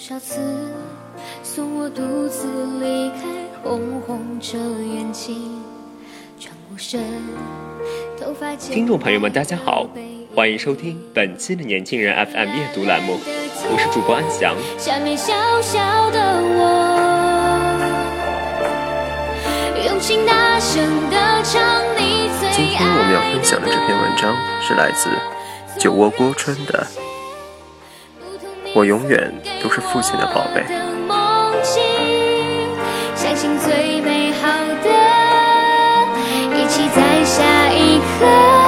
[0.00, 0.40] 少次
[1.42, 2.46] 送我独自
[2.80, 3.26] 离开，
[3.62, 5.60] 红红着眼睛，
[6.38, 6.98] 转过身，
[8.18, 9.86] 头发听众朋友们，大家好，
[10.34, 14.56] 欢迎收听本期的年轻人 FM 阅读栏目，我是主播安翔。
[14.78, 16.18] 下面小小的
[16.56, 16.64] 我，
[19.86, 21.60] 用心大声的唱
[21.98, 25.10] 你最今天我们要分享的这篇文章是来自
[25.78, 26.86] 酒窝郭春的。
[28.74, 29.32] 我永远
[29.62, 30.64] 都是父亲的宝贝。
[33.14, 34.48] 相信最美好
[34.82, 34.88] 的，
[36.56, 38.60] 一起在下一刻。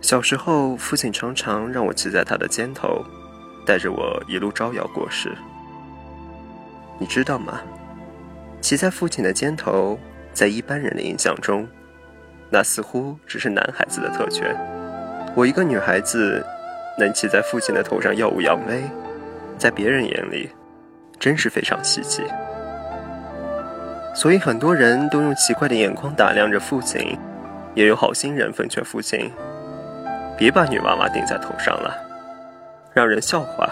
[0.00, 3.02] 小时候，父亲常常让我骑在他的肩头。
[3.64, 5.32] 带着我一路招摇过市，
[6.98, 7.60] 你知道吗？
[8.60, 9.98] 骑在父亲的肩头，
[10.32, 11.66] 在一般人的印象中，
[12.50, 14.56] 那似乎只是男孩子的特权。
[15.34, 16.44] 我一个女孩子，
[16.98, 18.82] 能骑在父亲的头上耀武扬威，
[19.58, 20.50] 在别人眼里，
[21.18, 22.22] 真是非常稀奇。
[24.14, 27.18] 所以很多人都用奇怪的眼光打量着父亲，
[27.74, 29.30] 也有好心人奉劝父亲，
[30.36, 32.11] 别把女娃娃顶在头上了。
[32.94, 33.68] 让人笑话，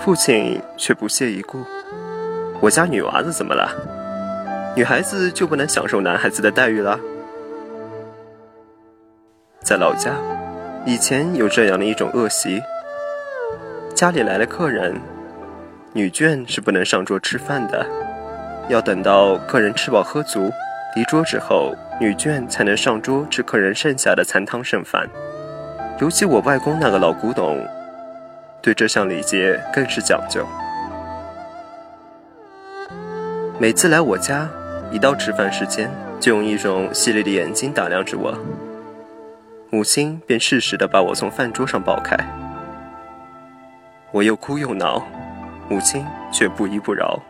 [0.00, 1.62] 父亲却不屑一顾。
[2.60, 3.70] 我家女娃子怎么了？
[4.74, 6.98] 女孩子就不能享受男孩子的待遇了？
[9.60, 10.14] 在老家，
[10.86, 12.62] 以前有这样的一种恶习：
[13.94, 14.98] 家里来了客人，
[15.92, 17.84] 女眷是不能上桌吃饭的，
[18.68, 20.50] 要等到客人吃饱喝足，
[20.96, 25.06] 离桌之后，女眷才能上桌吃客人剩下的残汤剩饭。
[26.00, 27.58] 尤其我外公那个老古董，
[28.62, 30.46] 对这项礼节更是讲究。
[33.58, 34.48] 每次来我家，
[34.92, 38.32] 一到吃饭时间，就用一种犀利的眼睛打量着我。
[39.70, 42.16] 母亲便适时的把我从饭桌上抱开。
[44.12, 45.04] 我又哭又闹，
[45.68, 47.20] 母亲却不依不饶。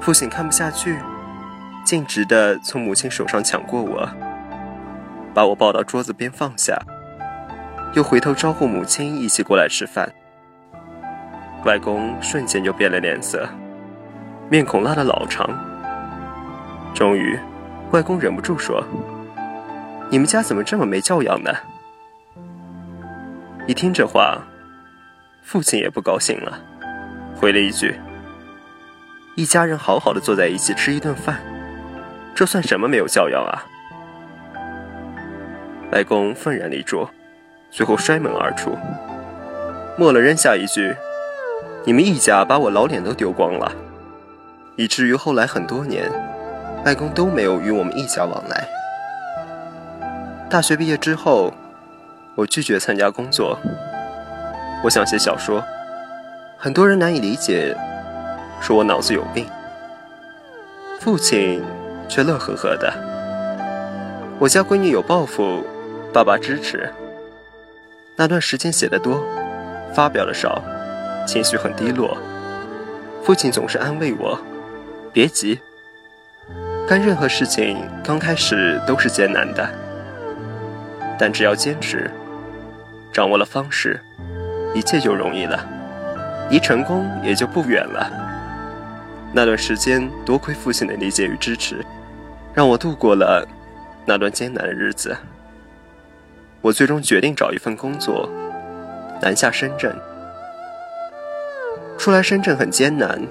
[0.00, 0.96] 父亲看不下去，
[1.84, 4.08] 径直的从母亲手上抢过我。
[5.34, 6.78] 把我抱到桌子边放下，
[7.94, 10.10] 又回头招呼母亲一起过来吃饭。
[11.64, 13.48] 外公瞬间就变了脸色，
[14.48, 15.48] 面孔拉得老长。
[16.94, 17.38] 终于，
[17.92, 18.82] 外公忍不住说
[20.10, 21.52] ：“你们家怎么这么没教养呢？”
[23.68, 24.42] 一听这话，
[25.42, 26.58] 父亲也不高兴了，
[27.36, 27.94] 回了一句
[29.36, 31.40] ：“一家人好好的坐在一起吃一顿饭，
[32.34, 33.64] 这算什么没有教养啊？”
[35.92, 37.10] 外公愤然离桌，
[37.70, 38.78] 随后摔门而出，
[39.98, 40.94] 末了扔下一句
[41.84, 43.72] ：“你们一家把我老脸都丢光了。”
[44.76, 46.08] 以至于后来很多年，
[46.84, 48.68] 外公都没有与我们一家往来。
[50.48, 51.52] 大学毕业之后，
[52.36, 53.58] 我拒绝参加工作，
[54.84, 55.62] 我想写小说，
[56.56, 57.76] 很多人难以理解，
[58.60, 59.44] 说我脑子有病。
[61.00, 61.62] 父亲
[62.08, 62.92] 却乐呵呵的。
[64.38, 65.64] 我家闺女有抱负。
[66.12, 66.92] 爸爸支持。
[68.16, 69.24] 那段时间写的多，
[69.94, 70.62] 发表的少，
[71.26, 72.18] 情绪很低落。
[73.22, 74.38] 父亲总是安慰我
[75.12, 75.60] ：“别急，
[76.88, 79.68] 干任何事情刚开始都是艰难的，
[81.18, 82.10] 但只要坚持，
[83.12, 84.00] 掌握了方式，
[84.74, 85.64] 一切就容易了，
[86.50, 88.10] 离成功也就不远了。”
[89.32, 91.84] 那段时间多亏父亲的理解与支持，
[92.52, 93.46] 让我度过了
[94.04, 95.16] 那段艰难的日子。
[96.62, 98.28] 我最终决定找一份工作，
[99.22, 99.96] 南下深圳。
[101.96, 103.26] 出来深圳很艰难，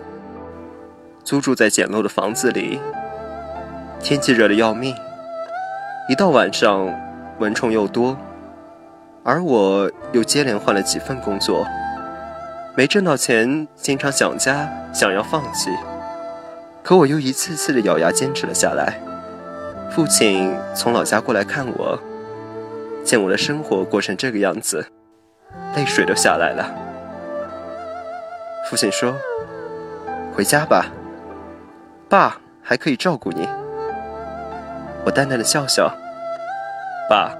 [1.23, 2.79] 租住在简陋的房子里，
[4.01, 4.95] 天气热得要命。
[6.07, 6.91] 一到晚上，
[7.37, 8.17] 蚊虫又多，
[9.23, 11.67] 而我又接连换了几份工作，
[12.75, 15.69] 没挣到钱，经常想家，想要放弃，
[16.81, 18.99] 可我又一次次的咬牙坚持了下来。
[19.91, 21.99] 父亲从老家过来看我，
[23.09, 24.85] 见我的生活过成这个样子，
[25.75, 26.71] 泪水都下来了。
[28.69, 29.17] 父亲说
[30.31, 30.85] ：“回家吧，
[32.07, 33.49] 爸还可以照顾你。”
[35.03, 35.91] 我淡淡的笑笑
[37.09, 37.35] ：“爸，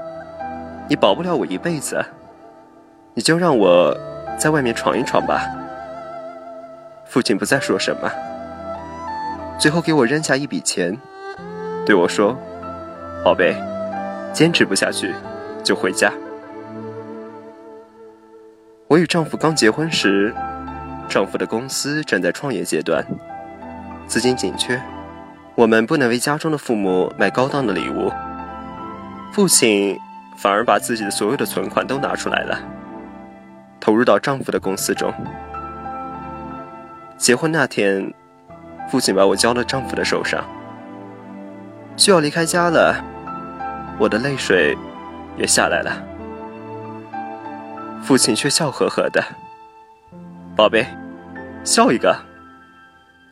[0.88, 2.04] 你保不了我一辈子，
[3.14, 3.96] 你就让我
[4.40, 5.52] 在外面闯一闯吧。”
[7.06, 8.12] 父亲不再说什么，
[9.60, 10.98] 最后给我扔下一笔钱，
[11.86, 12.36] 对我说
[13.24, 13.56] ：“宝贝，
[14.34, 15.14] 坚持不下去
[15.64, 16.12] 就回家。”
[18.88, 20.34] 我与丈夫刚结婚时，
[21.08, 23.06] 丈夫的公司正在创业阶段，
[24.08, 24.82] 资金紧缺，
[25.54, 28.12] 我们不能为家中的父母买高档的礼物，
[29.32, 29.98] 父亲
[30.36, 32.58] 反而把自己的所有的存款都拿出来了，
[33.80, 35.14] 投入到丈夫的公司中。
[37.16, 38.12] 结婚那天，
[38.90, 40.44] 父亲把我交了丈夫的手上，
[41.96, 42.96] 需要离开家了，
[44.00, 44.76] 我的泪水
[45.40, 46.04] 也下来了。
[48.04, 49.24] 父亲却笑呵呵的
[50.56, 50.86] ：“宝贝，
[51.64, 52.16] 笑一个。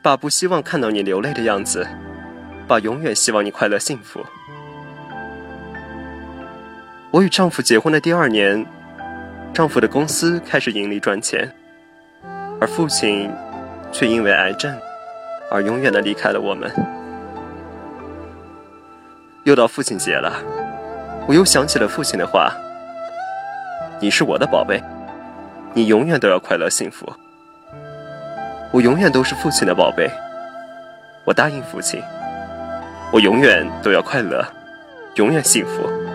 [0.01, 1.85] 爸不希望看到你流泪的样子，
[2.67, 4.25] 爸永远希望你快乐幸福。”
[7.11, 8.65] 我与丈夫结婚的第二年，
[9.53, 11.53] 丈夫的公司开始盈利赚钱，
[12.59, 13.29] 而父亲。
[13.89, 14.77] 却因为癌症
[15.49, 16.69] 而永远的离开了我们。
[19.45, 20.43] 又到父亲节了，
[21.27, 22.53] 我又想起了父亲的话
[23.99, 24.81] ：“你是我的宝贝，
[25.73, 27.05] 你永远都要快乐幸福。”
[28.71, 30.09] 我永远都是父亲的宝贝，
[31.25, 32.01] 我答应父亲，
[33.11, 34.45] 我永远都要快乐，
[35.15, 36.06] 永远幸福。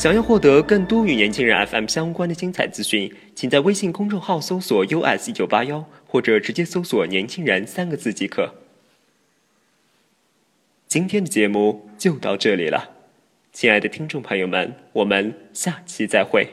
[0.00, 8.54] 想要获得更多与年轻人 FM 相关的精彩资讯，请在微信公众号搜索 US 一九八幺，或者直接搜索“年轻人”三个字即可。
[10.88, 12.92] 今天的节目就到这里了，
[13.52, 16.48] 亲爱的听众朋友们，我们下期再会。